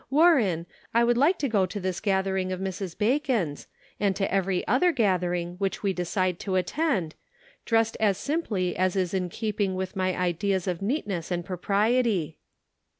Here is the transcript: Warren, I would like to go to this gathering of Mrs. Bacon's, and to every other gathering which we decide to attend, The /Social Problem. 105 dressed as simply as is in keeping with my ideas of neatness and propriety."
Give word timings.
Warren, 0.09 0.65
I 0.95 1.03
would 1.03 1.15
like 1.15 1.37
to 1.37 1.47
go 1.47 1.67
to 1.67 1.79
this 1.79 1.99
gathering 1.99 2.51
of 2.51 2.59
Mrs. 2.59 2.97
Bacon's, 2.97 3.67
and 3.99 4.15
to 4.15 4.33
every 4.33 4.65
other 4.67 4.91
gathering 4.91 5.57
which 5.57 5.83
we 5.83 5.93
decide 5.93 6.39
to 6.39 6.55
attend, 6.55 7.13
The 7.13 7.13
/Social 7.13 7.63
Problem. 7.65 7.79
105 7.97 7.97
dressed 7.97 7.97
as 7.99 8.17
simply 8.17 8.75
as 8.75 8.95
is 8.95 9.13
in 9.13 9.29
keeping 9.29 9.75
with 9.75 9.95
my 9.95 10.15
ideas 10.17 10.65
of 10.65 10.81
neatness 10.81 11.29
and 11.29 11.45
propriety." 11.45 12.39